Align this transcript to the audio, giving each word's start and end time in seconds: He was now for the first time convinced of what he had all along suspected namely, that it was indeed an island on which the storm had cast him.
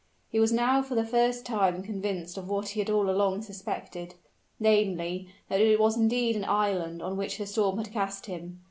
He 0.29 0.39
was 0.39 0.51
now 0.51 0.81
for 0.81 0.95
the 0.95 1.05
first 1.05 1.45
time 1.45 1.83
convinced 1.83 2.35
of 2.35 2.49
what 2.49 2.69
he 2.69 2.79
had 2.79 2.89
all 2.89 3.07
along 3.07 3.43
suspected 3.43 4.15
namely, 4.59 5.27
that 5.47 5.61
it 5.61 5.79
was 5.79 5.95
indeed 5.95 6.35
an 6.35 6.43
island 6.43 7.03
on 7.03 7.17
which 7.17 7.37
the 7.37 7.45
storm 7.45 7.77
had 7.77 7.91
cast 7.91 8.25
him. 8.25 8.59